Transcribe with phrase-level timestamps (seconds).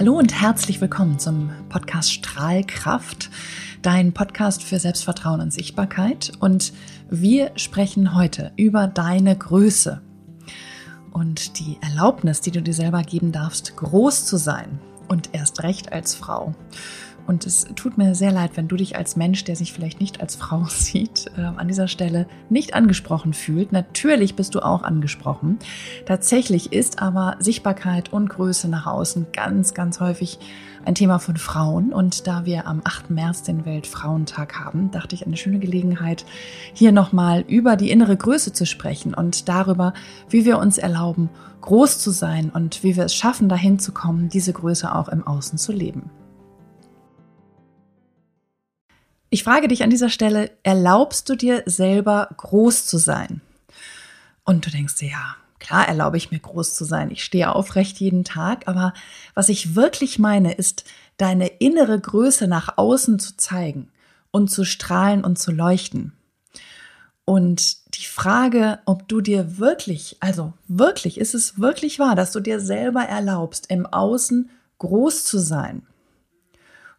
[0.00, 3.28] Hallo und herzlich willkommen zum Podcast Strahlkraft,
[3.82, 6.32] dein Podcast für Selbstvertrauen und Sichtbarkeit.
[6.40, 6.72] Und
[7.10, 10.00] wir sprechen heute über deine Größe
[11.12, 14.78] und die Erlaubnis, die du dir selber geben darfst, groß zu sein
[15.08, 16.54] und erst recht als Frau.
[17.30, 20.20] Und es tut mir sehr leid, wenn du dich als Mensch, der sich vielleicht nicht
[20.20, 23.70] als Frau sieht, äh, an dieser Stelle nicht angesprochen fühlt.
[23.70, 25.60] Natürlich bist du auch angesprochen.
[26.06, 30.40] Tatsächlich ist aber Sichtbarkeit und Größe nach außen ganz, ganz häufig
[30.84, 31.92] ein Thema von Frauen.
[31.92, 33.10] Und da wir am 8.
[33.10, 36.24] März den Weltfrauentag haben, dachte ich eine schöne Gelegenheit,
[36.74, 39.94] hier nochmal über die innere Größe zu sprechen und darüber,
[40.28, 44.28] wie wir uns erlauben, groß zu sein und wie wir es schaffen, dahin zu kommen,
[44.30, 46.10] diese Größe auch im Außen zu leben.
[49.32, 53.40] Ich frage dich an dieser Stelle, erlaubst du dir selber groß zu sein?
[54.42, 57.12] Und du denkst dir, ja, klar erlaube ich mir groß zu sein.
[57.12, 58.92] Ich stehe aufrecht jeden Tag, aber
[59.34, 60.82] was ich wirklich meine, ist
[61.16, 63.92] deine innere Größe nach außen zu zeigen
[64.32, 66.12] und zu strahlen und zu leuchten.
[67.24, 72.40] Und die Frage, ob du dir wirklich, also wirklich, ist es wirklich wahr, dass du
[72.40, 75.86] dir selber erlaubst, im Außen groß zu sein?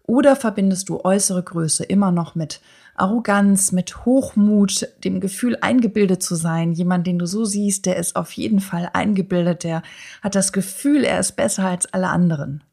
[0.03, 2.61] Oder verbindest du äußere Größe immer noch mit
[2.95, 6.73] Arroganz, mit Hochmut, dem Gefühl eingebildet zu sein?
[6.73, 9.83] Jemand, den du so siehst, der ist auf jeden Fall eingebildet, der
[10.21, 12.63] hat das Gefühl, er ist besser als alle anderen.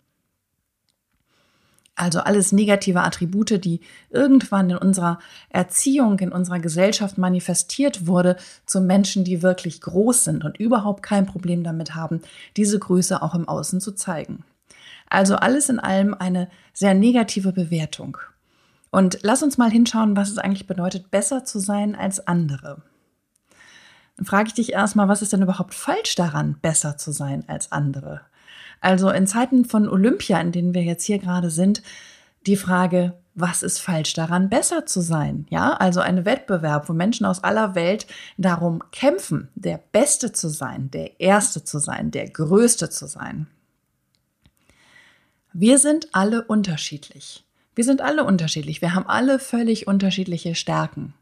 [1.99, 8.81] Also alles negative Attribute, die irgendwann in unserer Erziehung, in unserer Gesellschaft manifestiert wurde, zu
[8.81, 12.23] Menschen, die wirklich groß sind und überhaupt kein Problem damit haben,
[12.57, 14.45] diese Größe auch im Außen zu zeigen.
[15.11, 18.19] Also alles in allem eine sehr negative Bewertung.
[18.91, 22.83] Und lass uns mal hinschauen, was es eigentlich bedeutet, besser zu sein als andere.
[24.17, 27.71] Dann frage ich dich erstmal, was ist denn überhaupt falsch daran, besser zu sein als
[27.71, 28.23] andere?
[28.81, 31.83] Also in Zeiten von Olympia, in denen wir jetzt hier gerade sind,
[32.47, 35.47] die Frage, was ist falsch daran, besser zu sein?
[35.51, 40.91] Ja, also ein Wettbewerb, wo Menschen aus aller Welt darum kämpfen, der Beste zu sein,
[40.91, 43.47] der Erste zu sein, der Größte zu sein.
[45.53, 47.45] Wir sind alle unterschiedlich.
[47.75, 48.83] Wir sind alle unterschiedlich.
[48.83, 51.15] Wir haben alle völlig unterschiedliche Stärken.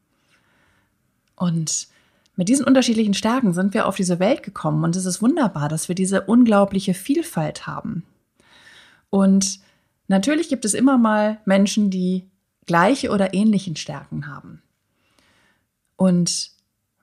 [1.37, 1.89] Und
[2.35, 5.89] mit diesen unterschiedlichen Stärken sind wir auf diese Welt gekommen und es ist wunderbar, dass
[5.89, 8.03] wir diese unglaubliche Vielfalt haben.
[9.11, 9.61] Und
[10.09, 12.29] natürlich gibt es immer mal Menschen, die
[12.67, 14.63] gleiche oder ähnlichen Stärken haben.
[15.97, 16.51] Und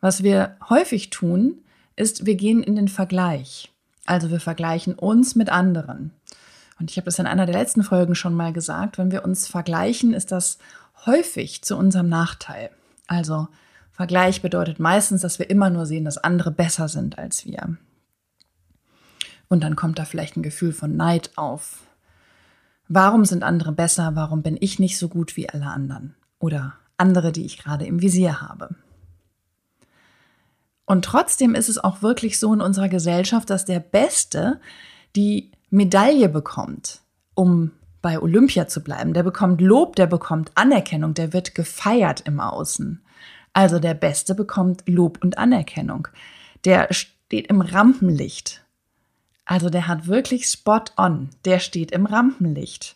[0.01, 1.63] was wir häufig tun,
[1.95, 3.71] ist, wir gehen in den Vergleich.
[4.05, 6.11] Also wir vergleichen uns mit anderen.
[6.83, 9.47] Und ich habe das in einer der letzten Folgen schon mal gesagt, wenn wir uns
[9.47, 10.57] vergleichen, ist das
[11.05, 12.71] häufig zu unserem Nachteil.
[13.07, 13.47] Also
[13.93, 17.77] Vergleich bedeutet meistens, dass wir immer nur sehen, dass andere besser sind als wir.
[19.47, 21.87] Und dann kommt da vielleicht ein Gefühl von Neid auf.
[22.89, 24.11] Warum sind andere besser?
[24.15, 26.15] Warum bin ich nicht so gut wie alle anderen?
[26.37, 28.75] Oder andere, die ich gerade im Visier habe.
[30.83, 34.59] Und trotzdem ist es auch wirklich so in unserer Gesellschaft, dass der Beste
[35.15, 37.01] die Medaille bekommt,
[37.33, 37.71] um
[38.03, 43.01] bei Olympia zu bleiben, der bekommt Lob, der bekommt Anerkennung, der wird gefeiert im Außen.
[43.53, 46.07] Also der Beste bekommt Lob und Anerkennung.
[46.63, 48.63] Der steht im Rampenlicht.
[49.45, 51.31] Also der hat wirklich spot on.
[51.43, 52.95] Der steht im Rampenlicht.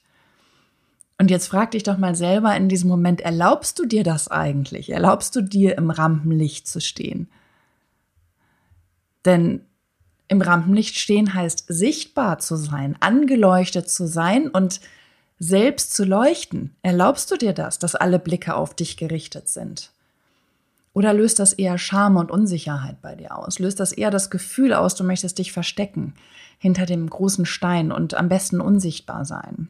[1.17, 4.91] Und jetzt frag dich doch mal selber in diesem Moment, erlaubst du dir das eigentlich?
[4.91, 7.27] Erlaubst du dir im Rampenlicht zu stehen?
[9.25, 9.61] Denn
[10.27, 14.81] im Rampenlicht stehen heißt sichtbar zu sein, angeleuchtet zu sein und
[15.39, 16.75] selbst zu leuchten.
[16.81, 19.91] Erlaubst du dir das, dass alle Blicke auf dich gerichtet sind?
[20.93, 23.59] Oder löst das eher Scham und Unsicherheit bei dir aus?
[23.59, 26.15] Löst das eher das Gefühl aus, du möchtest dich verstecken
[26.57, 29.67] hinter dem großen Stein und am besten unsichtbar sein?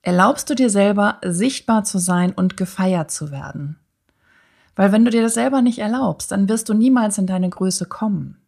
[0.00, 3.76] Erlaubst du dir selber, sichtbar zu sein und gefeiert zu werden?
[4.76, 7.86] Weil wenn du dir das selber nicht erlaubst, dann wirst du niemals in deine Größe
[7.86, 8.38] kommen.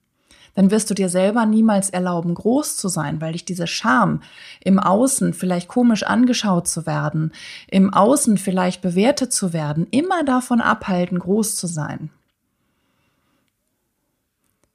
[0.54, 4.23] Dann wirst du dir selber niemals erlauben, groß zu sein, weil dich diese Scham
[4.64, 7.32] im Außen vielleicht komisch angeschaut zu werden,
[7.69, 12.11] im Außen vielleicht bewertet zu werden, immer davon abhalten, groß zu sein.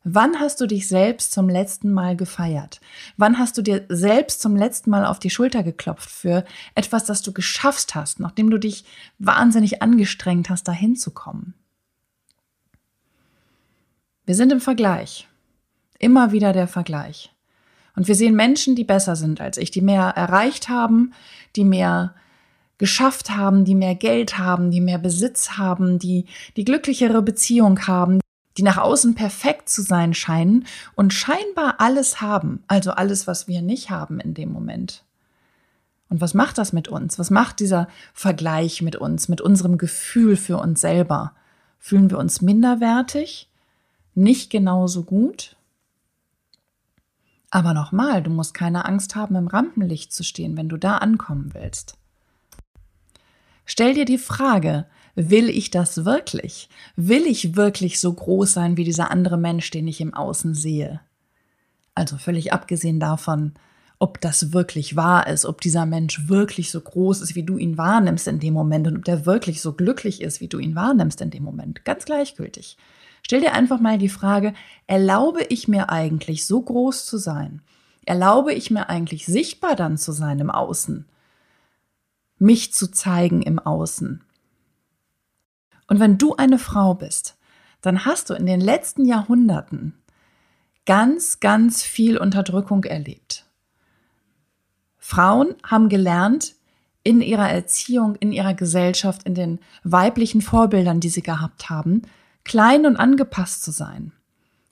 [0.04, 2.82] Wann hast du dich selbst zum letzten Mal gefeiert?
[3.18, 6.44] Wann hast du dir selbst zum letzten Mal auf die Schulter geklopft für
[6.74, 8.84] etwas, das du geschafft hast, nachdem du dich
[9.20, 11.54] wahnsinnig angestrengt hast, dahin zu kommen?
[14.26, 15.28] Wir sind im Vergleich.
[16.00, 17.32] Immer wieder der Vergleich.
[17.96, 21.14] Und wir sehen Menschen, die besser sind als ich, die mehr erreicht haben,
[21.56, 22.16] die mehr
[22.80, 26.26] geschafft haben, die mehr Geld haben, die mehr Besitz haben, die
[26.58, 28.21] die glücklichere Beziehung haben,
[28.62, 33.64] die nach außen perfekt zu sein scheinen und scheinbar alles haben, also alles, was wir
[33.64, 35.04] nicht haben in dem Moment.
[36.10, 37.18] Und was macht das mit uns?
[37.18, 41.34] Was macht dieser Vergleich mit uns, mit unserem Gefühl für uns selber?
[41.80, 43.50] Fühlen wir uns minderwertig?
[44.14, 45.56] Nicht genauso gut?
[47.50, 51.56] Aber nochmal, du musst keine Angst haben, im Rampenlicht zu stehen, wenn du da ankommen
[51.56, 51.98] willst.
[53.66, 54.86] Stell dir die Frage,
[55.30, 56.70] will ich das wirklich?
[56.96, 61.02] Will ich wirklich so groß sein wie dieser andere Mensch, den ich im Außen sehe?
[61.94, 63.54] Also völlig abgesehen davon,
[64.00, 67.78] ob das wirklich wahr ist, ob dieser Mensch wirklich so groß ist, wie du ihn
[67.78, 71.22] wahrnimmst in dem Moment und ob der wirklich so glücklich ist, wie du ihn wahrnimmst
[71.22, 71.86] in dem Moment.
[71.86, 72.78] Ganz gleichgültig.
[73.22, 74.54] Stell dir einfach mal die Frage,
[74.88, 77.62] erlaube ich mir eigentlich so groß zu sein?
[78.06, 81.06] Erlaube ich mir eigentlich sichtbar dann zu sein im Außen?
[82.40, 84.24] Mich zu zeigen im Außen?
[85.92, 87.36] Und wenn du eine Frau bist,
[87.82, 89.94] dann hast du in den letzten Jahrhunderten
[90.86, 93.46] ganz, ganz viel Unterdrückung erlebt.
[94.98, 96.56] Frauen haben gelernt,
[97.04, 102.04] in ihrer Erziehung, in ihrer Gesellschaft, in den weiblichen Vorbildern, die sie gehabt haben,
[102.46, 104.14] klein und angepasst zu sein.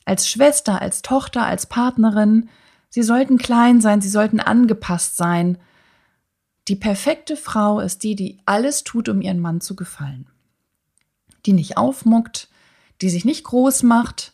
[0.06, 2.48] Als Schwester, als Tochter, als Partnerin,
[2.88, 5.57] sie sollten klein sein, sie sollten angepasst sein.
[6.69, 10.30] Die perfekte Frau ist die, die alles tut, um ihren Mann zu gefallen.
[11.45, 12.50] Die nicht aufmuckt,
[13.01, 14.33] die sich nicht groß macht,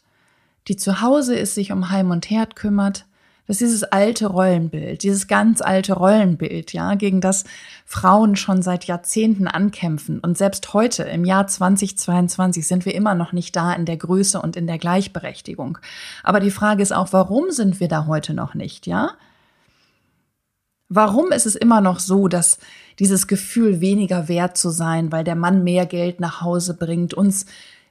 [0.68, 3.06] die zu Hause ist, sich um Heim und Herd kümmert,
[3.48, 7.44] das ist dieses alte Rollenbild, dieses ganz alte Rollenbild, ja, gegen das
[7.86, 10.20] Frauen schon seit Jahrzehnten ankämpfen.
[10.20, 14.42] Und selbst heute, im Jahr 2022, sind wir immer noch nicht da in der Größe
[14.42, 15.78] und in der Gleichberechtigung.
[16.24, 19.12] Aber die Frage ist auch, warum sind wir da heute noch nicht, ja?
[20.90, 22.60] Warum ist es immer noch so, dass
[23.00, 27.46] dieses Gefühl, weniger wert zu sein, weil der Mann mehr Geld nach Hause bringt, uns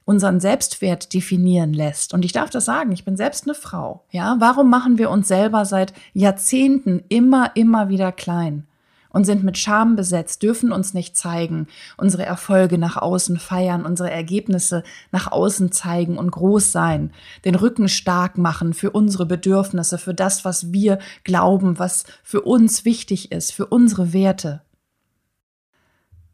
[0.05, 2.13] unseren Selbstwert definieren lässt.
[2.13, 4.03] Und ich darf das sagen, ich bin selbst eine Frau.
[4.11, 8.67] Ja, warum machen wir uns selber seit Jahrzehnten immer, immer wieder klein?
[9.15, 14.11] Und sind mit Scham besetzt, dürfen uns nicht zeigen, unsere Erfolge nach außen feiern, unsere
[14.11, 14.83] Ergebnisse
[15.13, 17.13] nach außen zeigen und groß sein,
[17.45, 22.83] den Rücken stark machen für unsere Bedürfnisse, für das, was wir glauben, was für uns
[22.83, 24.63] wichtig ist, für unsere Werte.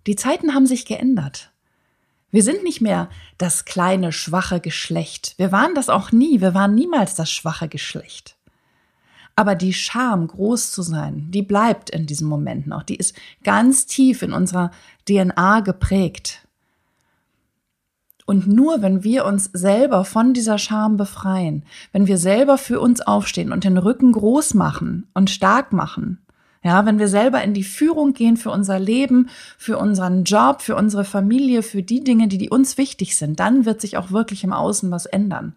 [0.08, 1.52] Die Zeiten haben sich geändert.
[2.32, 5.36] Wir sind nicht mehr das kleine, schwache Geschlecht.
[5.38, 6.42] Wir waren das auch nie.
[6.42, 8.38] Wir waren niemals das schwache Geschlecht.
[9.36, 12.84] Aber die Scham, groß zu sein, die bleibt in diesem Moment noch.
[12.84, 14.72] Die ist ganz tief in unserer
[15.08, 16.48] DNA geprägt.
[18.26, 23.02] Und nur wenn wir uns selber von dieser Scham befreien, wenn wir selber für uns
[23.02, 26.20] aufstehen und den Rücken groß machen und stark machen,
[26.64, 30.76] ja, wenn wir selber in die Führung gehen für unser Leben, für unseren Job, für
[30.76, 34.44] unsere Familie, für die Dinge, die, die uns wichtig sind, dann wird sich auch wirklich
[34.44, 35.56] im Außen was ändern.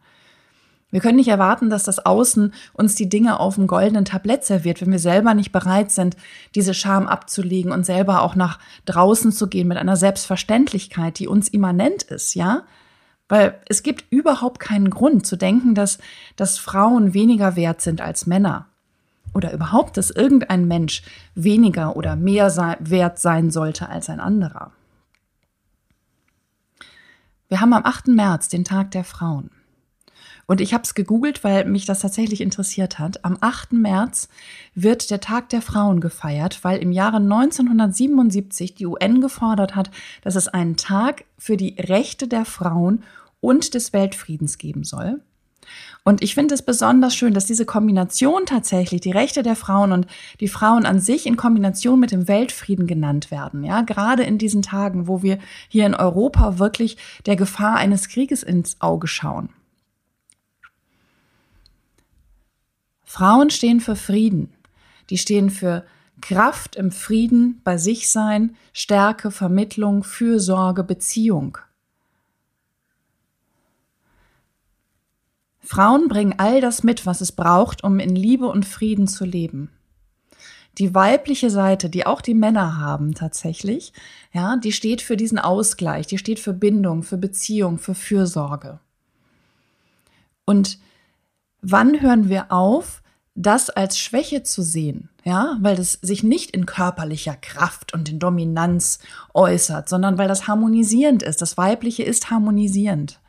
[0.95, 4.81] Wir können nicht erwarten, dass das Außen uns die Dinge auf dem goldenen Tablett serviert,
[4.81, 6.17] wenn wir selber nicht bereit sind,
[6.55, 11.49] diese Scham abzulegen und selber auch nach draußen zu gehen mit einer Selbstverständlichkeit, die uns
[11.49, 12.63] immanent ist, ja?
[13.29, 15.99] Weil es gibt überhaupt keinen Grund zu denken, dass,
[16.37, 18.67] dass Frauen weniger wert sind als Männer
[19.35, 21.03] oder überhaupt, dass irgendein Mensch
[21.35, 24.71] weniger oder mehr wert sein sollte als ein anderer.
[27.49, 28.07] Wir haben am 8.
[28.07, 29.51] März den Tag der Frauen.
[30.47, 33.25] Und ich habe es gegoogelt, weil mich das tatsächlich interessiert hat.
[33.25, 33.73] Am 8.
[33.73, 34.29] März
[34.75, 39.91] wird der Tag der Frauen gefeiert, weil im Jahre 1977 die UN gefordert hat,
[40.23, 43.03] dass es einen Tag für die Rechte der Frauen
[43.41, 45.21] und des Weltfriedens geben soll.
[46.05, 50.07] Und ich finde es besonders schön, dass diese Kombination tatsächlich, die Rechte der Frauen und
[50.41, 53.65] die Frauen an sich in Kombination mit dem Weltfrieden genannt werden.
[53.65, 58.43] Ja, gerade in diesen Tagen, wo wir hier in Europa wirklich der Gefahr eines Krieges
[58.43, 59.49] ins Auge schauen.
[63.15, 64.53] Frauen stehen für Frieden.
[65.09, 65.87] Die stehen für
[66.21, 71.59] Kraft im Frieden, bei sich sein, Stärke, Vermittlung, Fürsorge, Beziehung.
[75.61, 79.71] Frauen bringen all das mit, was es braucht, um in Liebe und Frieden zu leben.
[80.79, 83.93] Die weibliche Seite, die auch die Männer haben tatsächlich,
[84.33, 88.81] ja, die steht für diesen Ausgleich, die steht für Bindung, für Beziehung, für Fürsorge.
[90.45, 90.81] Und
[91.61, 93.04] wann hören wir auf,
[93.35, 98.21] das als Schwäche zu sehen, ja, weil das sich nicht in körperlicher Kraft und in
[98.21, 99.01] Dominanz
[99.33, 101.43] äußert, sondern weil das harmonisierend ist.
[101.43, 103.21] Das Weibliche ist harmonisierend.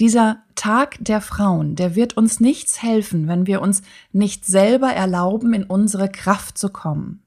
[0.00, 5.52] Dieser Tag der Frauen, der wird uns nichts helfen, wenn wir uns nicht selber erlauben,
[5.52, 7.18] in unsere Kraft zu kommen.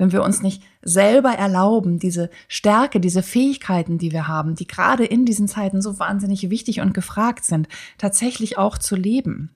[0.00, 5.04] wenn wir uns nicht selber erlauben, diese Stärke, diese Fähigkeiten, die wir haben, die gerade
[5.04, 9.50] in diesen Zeiten so wahnsinnig wichtig und gefragt sind, tatsächlich auch zu leben.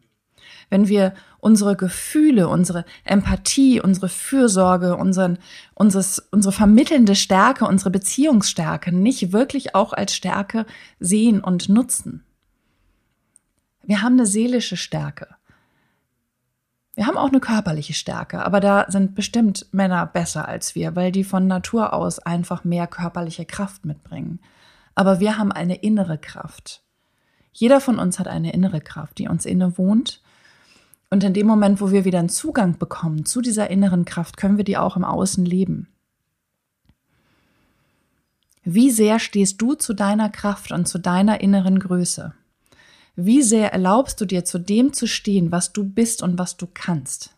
[0.70, 5.38] Wenn wir unsere Gefühle, unsere Empathie, unsere Fürsorge, unseren,
[5.74, 10.66] unseres, unsere vermittelnde Stärke, unsere Beziehungsstärke nicht wirklich auch als Stärke
[11.00, 12.24] sehen und nutzen.
[13.82, 15.28] Wir haben eine seelische Stärke.
[16.94, 21.10] Wir haben auch eine körperliche Stärke, aber da sind bestimmt Männer besser als wir, weil
[21.10, 24.40] die von Natur aus einfach mehr körperliche Kraft mitbringen.
[24.94, 26.82] Aber wir haben eine innere Kraft.
[27.52, 30.21] Jeder von uns hat eine innere Kraft, die uns inne wohnt.
[31.12, 34.56] Und in dem Moment, wo wir wieder einen Zugang bekommen zu dieser inneren Kraft, können
[34.56, 35.88] wir die auch im Außen leben.
[38.64, 42.32] Wie sehr stehst du zu deiner Kraft und zu deiner inneren Größe?
[43.14, 46.66] Wie sehr erlaubst du dir zu dem zu stehen, was du bist und was du
[46.66, 47.36] kannst?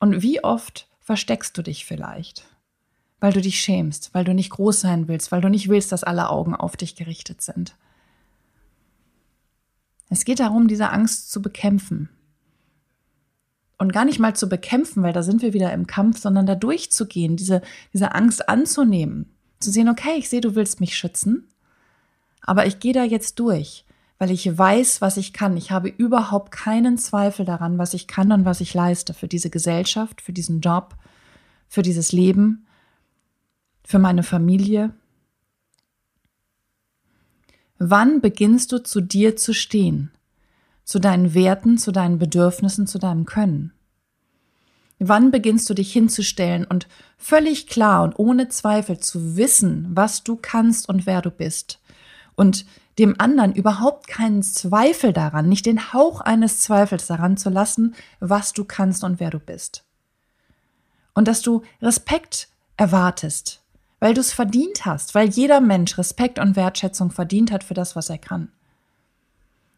[0.00, 2.46] Und wie oft versteckst du dich vielleicht?
[3.20, 6.04] Weil du dich schämst, weil du nicht groß sein willst, weil du nicht willst, dass
[6.04, 7.76] alle Augen auf dich gerichtet sind.
[10.16, 12.08] Es geht darum, diese Angst zu bekämpfen.
[13.76, 16.54] Und gar nicht mal zu bekämpfen, weil da sind wir wieder im Kampf, sondern da
[16.54, 17.60] durchzugehen, diese,
[17.92, 19.30] diese Angst anzunehmen.
[19.60, 21.48] Zu sehen, okay, ich sehe, du willst mich schützen.
[22.40, 23.84] Aber ich gehe da jetzt durch,
[24.18, 25.54] weil ich weiß, was ich kann.
[25.58, 29.50] Ich habe überhaupt keinen Zweifel daran, was ich kann und was ich leiste für diese
[29.50, 30.96] Gesellschaft, für diesen Job,
[31.68, 32.66] für dieses Leben,
[33.84, 34.94] für meine Familie.
[37.78, 40.10] Wann beginnst du zu dir zu stehen?
[40.84, 43.72] Zu deinen Werten, zu deinen Bedürfnissen, zu deinem Können?
[44.98, 50.36] Wann beginnst du dich hinzustellen und völlig klar und ohne Zweifel zu wissen, was du
[50.36, 51.80] kannst und wer du bist?
[52.36, 52.66] und
[52.98, 58.52] dem anderen überhaupt keinen Zweifel daran, nicht den Hauch eines Zweifels daran zu lassen, was
[58.52, 59.84] du kannst und wer du bist.
[61.14, 63.62] Und dass du Respekt erwartest,
[64.00, 67.96] weil du es verdient hast, weil jeder Mensch Respekt und Wertschätzung verdient hat für das,
[67.96, 68.50] was er kann.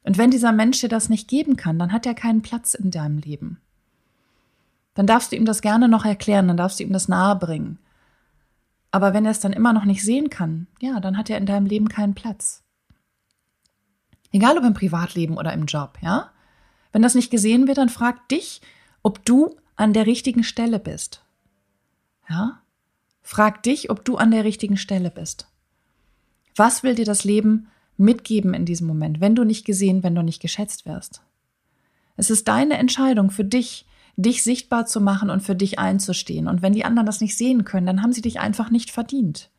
[0.02, 2.90] Und wenn dieser Mensch dir das nicht geben kann, dann hat er keinen Platz in
[2.90, 3.60] deinem Leben.
[4.94, 7.78] Dann darfst du ihm das gerne noch erklären, dann darfst du ihm das nahebringen.
[8.90, 11.46] Aber wenn er es dann immer noch nicht sehen kann, ja, dann hat er in
[11.46, 12.64] deinem Leben keinen Platz.
[14.32, 16.30] Egal ob im Privatleben oder im Job, ja?
[16.92, 18.62] Wenn das nicht gesehen wird, dann frag dich,
[19.02, 21.22] ob du an der richtigen Stelle bist.
[22.28, 22.60] Ja?
[23.30, 25.48] Frag dich, ob du an der richtigen Stelle bist.
[26.56, 27.68] Was will dir das Leben
[27.98, 31.20] mitgeben in diesem Moment, wenn du nicht gesehen, wenn du nicht geschätzt wirst?
[32.16, 33.84] Es ist deine Entscheidung für dich,
[34.16, 36.48] dich sichtbar zu machen und für dich einzustehen.
[36.48, 39.50] Und wenn die anderen das nicht sehen können, dann haben sie dich einfach nicht verdient.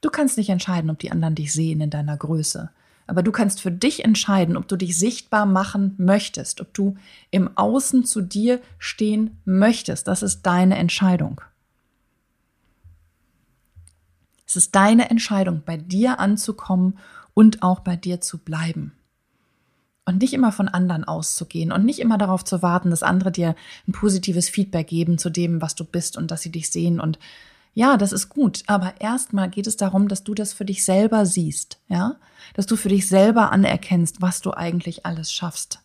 [0.00, 2.72] Du kannst nicht entscheiden, ob die anderen dich sehen in deiner Größe.
[3.08, 6.96] Aber du kannst für dich entscheiden, ob du dich sichtbar machen möchtest, ob du
[7.30, 10.06] im Außen zu dir stehen möchtest.
[10.06, 11.40] Das ist deine Entscheidung.
[14.46, 16.98] Es ist deine Entscheidung, bei dir anzukommen
[17.32, 18.92] und auch bei dir zu bleiben.
[20.04, 23.56] Und nicht immer von anderen auszugehen und nicht immer darauf zu warten, dass andere dir
[23.86, 27.00] ein positives Feedback geben zu dem, was du bist und dass sie dich sehen.
[27.00, 27.18] Und
[27.78, 28.64] ja, das ist gut.
[28.66, 32.16] Aber erstmal geht es darum, dass du das für dich selber siehst, ja?
[32.54, 35.78] Dass du für dich selber anerkennst, was du eigentlich alles schaffst.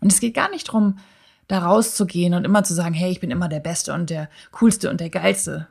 [0.00, 0.98] Und es geht gar nicht darum,
[1.46, 4.88] da rauszugehen und immer zu sagen, hey, ich bin immer der Beste und der Coolste
[4.88, 5.66] und der Geilste.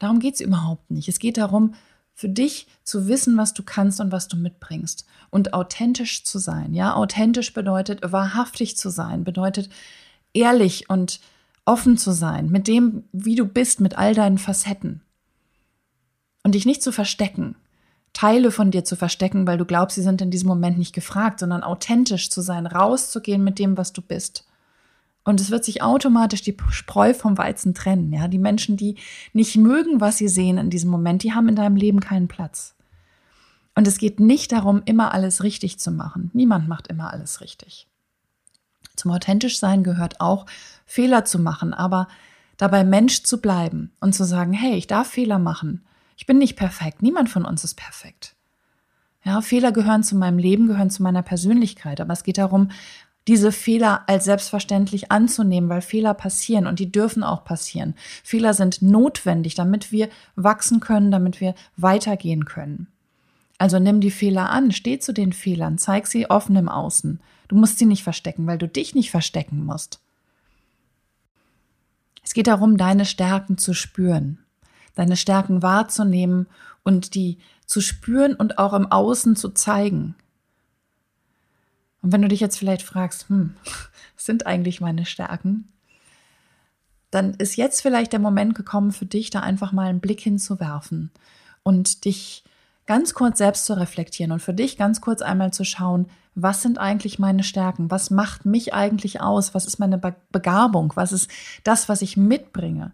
[0.00, 1.08] Darum geht es überhaupt nicht.
[1.08, 1.74] Es geht darum,
[2.14, 6.74] für dich zu wissen, was du kannst und was du mitbringst und authentisch zu sein.
[6.74, 9.70] Ja, authentisch bedeutet wahrhaftig zu sein, bedeutet
[10.32, 11.20] ehrlich und
[11.68, 15.02] offen zu sein mit dem, wie du bist, mit all deinen Facetten.
[16.42, 17.56] Und dich nicht zu verstecken,
[18.14, 21.40] Teile von dir zu verstecken, weil du glaubst, sie sind in diesem Moment nicht gefragt,
[21.40, 24.46] sondern authentisch zu sein, rauszugehen mit dem, was du bist.
[25.24, 28.12] Und es wird sich automatisch die Spreu vom Weizen trennen.
[28.14, 28.96] Ja, die Menschen, die
[29.34, 32.74] nicht mögen, was sie sehen in diesem Moment, die haben in deinem Leben keinen Platz.
[33.74, 36.30] Und es geht nicht darum, immer alles richtig zu machen.
[36.32, 37.86] Niemand macht immer alles richtig.
[38.96, 40.46] Zum authentisch sein gehört auch,
[40.88, 42.08] Fehler zu machen, aber
[42.56, 45.84] dabei Mensch zu bleiben und zu sagen, hey, ich darf Fehler machen.
[46.16, 47.02] Ich bin nicht perfekt.
[47.02, 48.34] Niemand von uns ist perfekt.
[49.22, 52.00] Ja, Fehler gehören zu meinem Leben, gehören zu meiner Persönlichkeit.
[52.00, 52.70] Aber es geht darum,
[53.28, 57.94] diese Fehler als selbstverständlich anzunehmen, weil Fehler passieren und die dürfen auch passieren.
[58.24, 62.86] Fehler sind notwendig, damit wir wachsen können, damit wir weitergehen können.
[63.58, 67.20] Also nimm die Fehler an, steh zu den Fehlern, zeig sie offen im Außen.
[67.48, 70.00] Du musst sie nicht verstecken, weil du dich nicht verstecken musst.
[72.28, 74.44] Es geht darum, deine Stärken zu spüren,
[74.94, 76.46] deine Stärken wahrzunehmen
[76.82, 80.14] und die zu spüren und auch im Außen zu zeigen.
[82.02, 83.54] Und wenn du dich jetzt vielleicht fragst, hm,
[84.14, 85.72] was sind eigentlich meine Stärken?
[87.10, 91.10] Dann ist jetzt vielleicht der Moment gekommen für dich, da einfach mal einen Blick hinzuwerfen
[91.62, 92.44] und dich
[92.88, 96.78] ganz kurz selbst zu reflektieren und für dich ganz kurz einmal zu schauen, was sind
[96.78, 97.90] eigentlich meine Stärken?
[97.90, 99.54] Was macht mich eigentlich aus?
[99.54, 99.98] Was ist meine
[100.32, 100.94] Begabung?
[100.96, 101.30] Was ist
[101.64, 102.92] das, was ich mitbringe?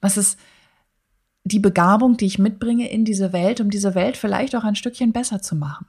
[0.00, 0.38] Was ist
[1.44, 5.12] die Begabung, die ich mitbringe in diese Welt, um diese Welt vielleicht auch ein Stückchen
[5.12, 5.86] besser zu machen?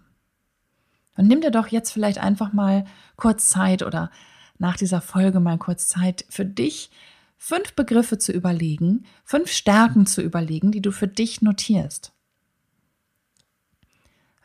[1.16, 2.84] Und nimm dir doch jetzt vielleicht einfach mal
[3.16, 4.12] kurz Zeit oder
[4.58, 6.92] nach dieser Folge mal kurz Zeit für dich,
[7.38, 12.12] fünf Begriffe zu überlegen, fünf Stärken zu überlegen, die du für dich notierst.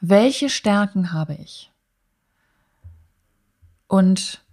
[0.01, 1.71] Welche Stärken habe ich?
[3.87, 4.45] Und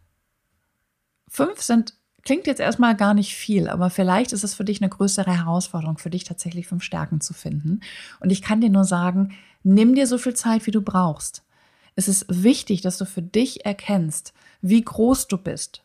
[1.27, 1.93] fünf sind,
[2.23, 5.97] klingt jetzt erstmal gar nicht viel, aber vielleicht ist es für dich eine größere Herausforderung,
[5.97, 7.81] für dich tatsächlich fünf Stärken zu finden.
[8.19, 11.43] Und ich kann dir nur sagen, nimm dir so viel Zeit, wie du brauchst.
[11.95, 15.83] Es ist wichtig, dass du für dich erkennst, wie groß du bist,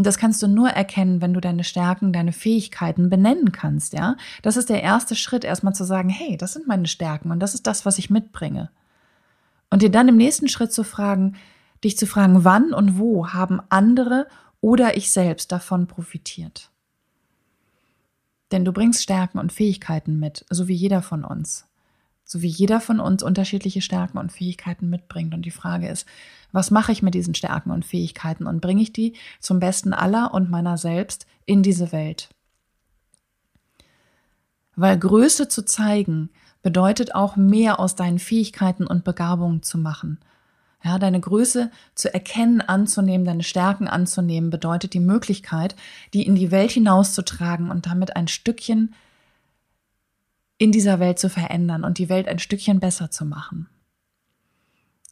[0.00, 4.16] und das kannst du nur erkennen, wenn du deine Stärken, deine Fähigkeiten benennen kannst, ja?
[4.40, 7.52] Das ist der erste Schritt, erstmal zu sagen, hey, das sind meine Stärken und das
[7.52, 8.70] ist das, was ich mitbringe.
[9.68, 11.36] Und dir dann im nächsten Schritt zu fragen,
[11.84, 14.26] dich zu fragen, wann und wo haben andere
[14.62, 16.70] oder ich selbst davon profitiert.
[18.52, 21.66] Denn du bringst Stärken und Fähigkeiten mit, so wie jeder von uns.
[22.32, 25.34] So wie jeder von uns unterschiedliche Stärken und Fähigkeiten mitbringt.
[25.34, 26.06] Und die Frage ist,
[26.52, 30.32] was mache ich mit diesen Stärken und Fähigkeiten und bringe ich die zum Besten aller
[30.32, 32.28] und meiner selbst in diese Welt?
[34.76, 36.30] Weil Größe zu zeigen
[36.62, 40.20] bedeutet auch mehr aus deinen Fähigkeiten und Begabungen zu machen.
[40.84, 45.74] Ja, deine Größe zu erkennen, anzunehmen, deine Stärken anzunehmen, bedeutet die Möglichkeit,
[46.14, 48.94] die in die Welt hinauszutragen und damit ein Stückchen
[50.60, 53.66] in dieser Welt zu verändern und die Welt ein Stückchen besser zu machen.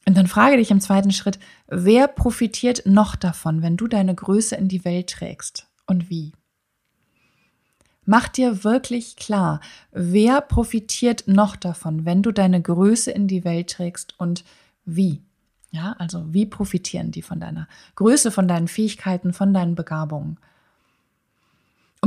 [0.07, 1.39] Und dann frage dich im zweiten Schritt,
[1.69, 6.33] wer profitiert noch davon, wenn du deine Größe in die Welt trägst und wie?
[8.05, 13.71] Mach dir wirklich klar, wer profitiert noch davon, wenn du deine Größe in die Welt
[13.71, 14.45] trägst und
[14.85, 15.23] wie.
[15.71, 20.39] Ja, also wie profitieren die von deiner Größe, von deinen Fähigkeiten, von deinen Begabungen?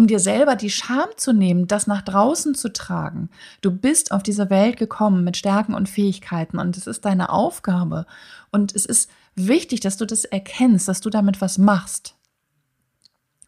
[0.01, 3.29] Um dir selber die Scham zu nehmen, das nach draußen zu tragen.
[3.61, 8.07] Du bist auf diese Welt gekommen mit Stärken und Fähigkeiten und es ist deine Aufgabe.
[8.49, 12.15] Und es ist wichtig, dass du das erkennst, dass du damit was machst.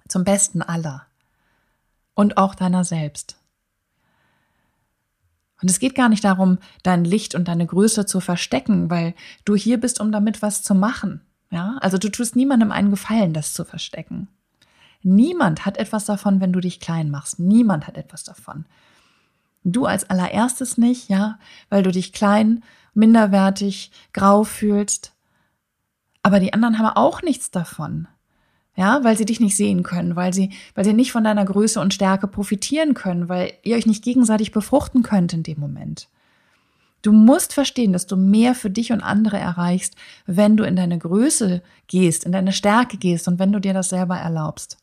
[0.08, 1.08] Zum Besten aller
[2.14, 3.36] und auch deiner selbst.
[5.60, 9.56] Und es geht gar nicht darum, dein Licht und deine Größe zu verstecken, weil du
[9.56, 11.22] hier bist, um damit was zu machen.
[11.50, 14.28] Ja, also du tust niemandem einen Gefallen, das zu verstecken.
[15.04, 17.40] Niemand hat etwas davon, wenn du dich klein machst.
[17.40, 18.66] Niemand hat etwas davon.
[19.64, 21.40] Du als allererstes nicht, ja,
[21.70, 22.64] weil du dich klein,
[22.94, 25.14] minderwertig, grau fühlst.
[26.22, 28.08] Aber die anderen haben auch nichts davon.
[28.76, 31.80] Ja, weil sie dich nicht sehen können, weil sie, weil sie nicht von deiner Größe
[31.80, 36.10] und Stärke profitieren können, weil ihr euch nicht gegenseitig befruchten könnt in dem Moment.
[37.04, 40.98] Du musst verstehen, dass du mehr für dich und andere erreichst, wenn du in deine
[40.98, 44.78] Größe gehst, in deine Stärke gehst und wenn du dir das selber erlaubst.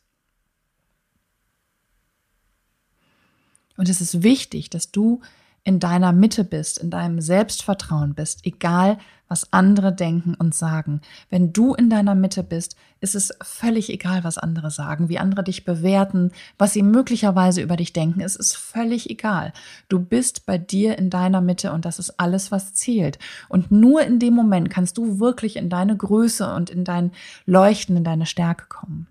[3.81, 5.21] Und es ist wichtig, dass du
[5.63, 11.01] in deiner Mitte bist, in deinem Selbstvertrauen bist, egal was andere denken und sagen.
[11.31, 15.43] Wenn du in deiner Mitte bist, ist es völlig egal, was andere sagen, wie andere
[15.43, 18.21] dich bewerten, was sie möglicherweise über dich denken.
[18.21, 19.51] Es ist völlig egal.
[19.89, 23.17] Du bist bei dir in deiner Mitte und das ist alles, was zählt.
[23.49, 27.13] Und nur in dem Moment kannst du wirklich in deine Größe und in dein
[27.47, 29.07] Leuchten, in deine Stärke kommen.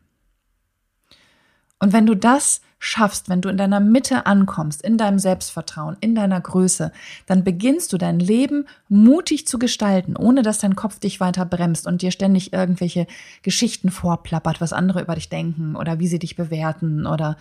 [1.80, 6.14] Und wenn du das schaffst, wenn du in deiner Mitte ankommst, in deinem Selbstvertrauen, in
[6.14, 6.92] deiner Größe,
[7.26, 11.86] dann beginnst du dein Leben mutig zu gestalten, ohne dass dein Kopf dich weiter bremst
[11.86, 13.06] und dir ständig irgendwelche
[13.42, 17.36] Geschichten vorplappert, was andere über dich denken oder wie sie dich bewerten oder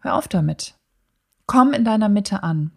[0.00, 0.74] hör auf damit.
[1.46, 2.72] Komm in deiner Mitte an.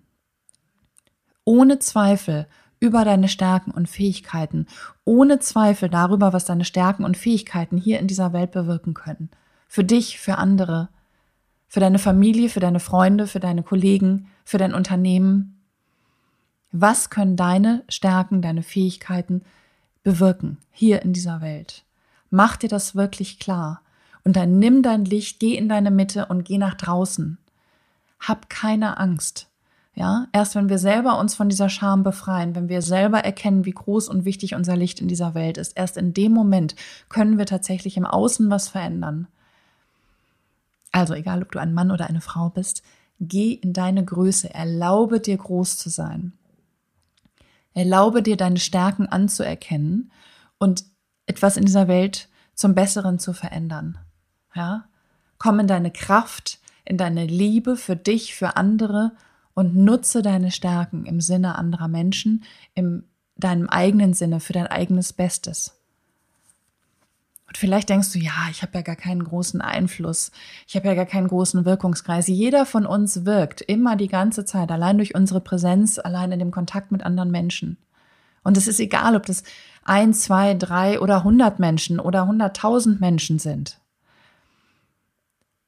[1.44, 2.48] Ohne Zweifel
[2.80, 4.68] über deine Stärken und Fähigkeiten,
[5.04, 9.30] ohne Zweifel darüber, was deine Stärken und Fähigkeiten hier in dieser Welt bewirken können.
[9.68, 10.90] Für dich, für andere,
[11.68, 15.62] für deine Familie, für deine Freunde, für deine Kollegen, für dein Unternehmen.
[16.72, 19.44] Was können deine Stärken, deine Fähigkeiten
[20.04, 21.84] bewirken hier in dieser Welt?
[22.30, 23.82] Mach dir das wirklich klar.
[24.24, 27.38] Und dann nimm dein Licht, geh in deine Mitte und geh nach draußen.
[28.20, 29.48] Hab keine Angst.
[29.94, 33.72] Ja, erst wenn wir selber uns von dieser Scham befreien, wenn wir selber erkennen, wie
[33.72, 36.76] groß und wichtig unser Licht in dieser Welt ist, erst in dem Moment
[37.08, 39.28] können wir tatsächlich im Außen was verändern.
[40.96, 42.82] Also egal, ob du ein Mann oder eine Frau bist,
[43.20, 46.32] geh in deine Größe, erlaube dir groß zu sein.
[47.74, 50.14] Erlaube dir, deine Stärken anzuerkennen
[50.58, 50.86] und
[51.26, 53.98] etwas in dieser Welt zum Besseren zu verändern.
[54.56, 54.86] Ja?
[55.38, 59.12] Komm in deine Kraft, in deine Liebe für dich, für andere
[59.54, 63.04] und nutze deine Stärken im Sinne anderer Menschen, in
[63.36, 65.78] deinem eigenen Sinne, für dein eigenes Bestes.
[67.48, 70.32] Und vielleicht denkst du, ja, ich habe ja gar keinen großen Einfluss,
[70.68, 72.28] ich habe ja gar keinen großen Wirkungskreis.
[72.28, 76.52] Jeder von uns wirkt immer die ganze Zeit, allein durch unsere Präsenz, allein in dem
[76.52, 77.78] Kontakt mit anderen Menschen.
[78.44, 79.44] Und es ist egal, ob das
[79.84, 83.80] ein, zwei, drei oder hundert Menschen oder hunderttausend Menschen sind.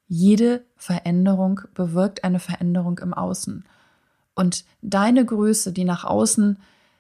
[0.07, 3.65] Jede Veränderung bewirkt eine Veränderung im Außen.
[4.35, 6.57] Und deine Größe, die nach außen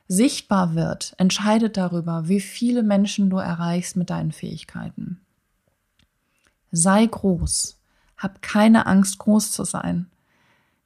[0.07, 5.19] sichtbar wird, entscheidet darüber, wie viele Menschen du erreichst mit deinen Fähigkeiten.
[6.71, 7.79] Sei groß.
[8.17, 10.07] Hab keine Angst, groß zu sein.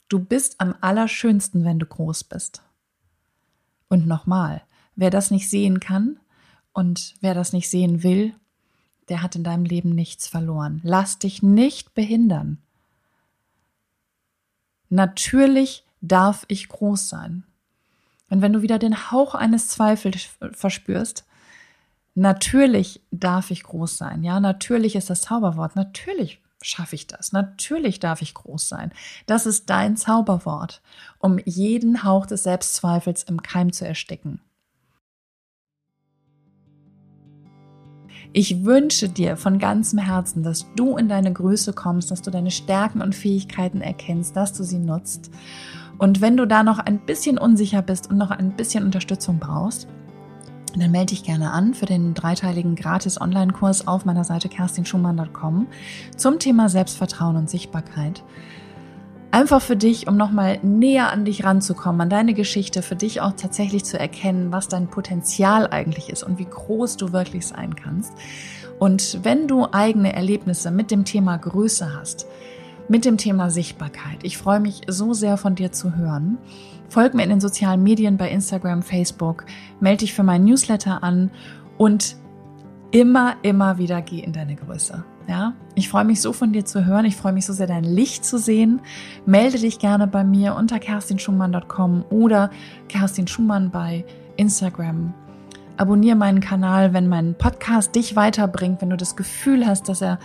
[0.09, 2.61] Du bist am allerschönsten, wenn du groß bist.
[3.87, 4.61] Und nochmal,
[4.95, 6.19] wer das nicht sehen kann
[6.73, 8.33] und wer das nicht sehen will,
[9.09, 10.81] der hat in deinem Leben nichts verloren.
[10.83, 12.57] Lass dich nicht behindern.
[14.89, 17.43] Natürlich darf ich groß sein.
[18.31, 21.25] Und wenn du wieder den Hauch eines Zweifels verspürst,
[22.15, 24.23] natürlich darf ich groß sein.
[24.23, 25.75] Ja, natürlich ist das Zauberwort.
[25.75, 27.33] Natürlich schaffe ich das.
[27.33, 28.93] Natürlich darf ich groß sein.
[29.25, 30.81] Das ist dein Zauberwort,
[31.19, 34.39] um jeden Hauch des Selbstzweifels im Keim zu ersticken.
[38.31, 42.51] Ich wünsche dir von ganzem Herzen, dass du in deine Größe kommst, dass du deine
[42.51, 45.31] Stärken und Fähigkeiten erkennst, dass du sie nutzt
[46.01, 49.87] und wenn du da noch ein bisschen unsicher bist und noch ein bisschen Unterstützung brauchst,
[50.75, 55.67] dann melde dich gerne an für den dreiteiligen gratis Online-Kurs auf meiner Seite kerstinschumann.com
[56.17, 58.23] zum Thema Selbstvertrauen und Sichtbarkeit.
[59.29, 63.33] Einfach für dich, um nochmal näher an dich ranzukommen, an deine Geschichte, für dich auch
[63.33, 68.11] tatsächlich zu erkennen, was dein Potenzial eigentlich ist und wie groß du wirklich sein kannst.
[68.79, 72.25] Und wenn du eigene Erlebnisse mit dem Thema Größe hast,
[72.87, 74.19] mit dem Thema Sichtbarkeit.
[74.23, 76.37] Ich freue mich so sehr von dir zu hören.
[76.89, 79.45] Folg mir in den sozialen Medien bei Instagram, Facebook,
[79.79, 81.31] melde dich für meinen Newsletter an
[81.77, 82.17] und
[82.91, 85.03] immer, immer wieder geh in deine Größe.
[85.27, 87.05] Ja, ich freue mich so von dir zu hören.
[87.05, 88.81] Ich freue mich so sehr, dein Licht zu sehen.
[89.25, 92.49] Melde dich gerne bei mir unter kerstinschumann.com oder
[92.89, 94.03] Kerstin Schumann bei
[94.35, 95.13] Instagram.
[95.77, 100.19] Abonniere meinen Kanal, wenn mein Podcast dich weiterbringt, wenn du das Gefühl hast, dass er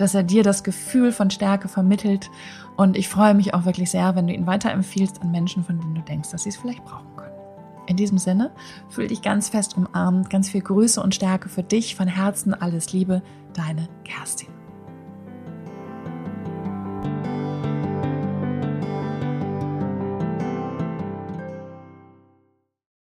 [0.00, 2.30] dass er dir das Gefühl von Stärke vermittelt.
[2.76, 5.94] Und ich freue mich auch wirklich sehr, wenn du ihn weiterempfiehlst an Menschen, von denen
[5.94, 7.34] du denkst, dass sie es vielleicht brauchen können.
[7.86, 8.50] In diesem Sinne,
[8.88, 12.92] fühl dich ganz fest umarmt, ganz viel Größe und Stärke für dich, von Herzen alles
[12.92, 13.22] Liebe,
[13.54, 14.57] deine Kerstin.